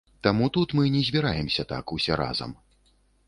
[0.27, 2.59] Таму тут мы не збіраемся так, усе разам.